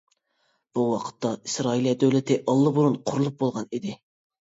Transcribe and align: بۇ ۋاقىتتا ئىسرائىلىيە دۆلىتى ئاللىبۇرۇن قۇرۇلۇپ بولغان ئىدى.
بۇ 0.77 0.85
ۋاقىتتا 0.91 1.33
ئىسرائىلىيە 1.49 1.93
دۆلىتى 2.03 2.37
ئاللىبۇرۇن 2.55 2.97
قۇرۇلۇپ 3.11 3.37
بولغان 3.45 3.69
ئىدى. 3.79 3.95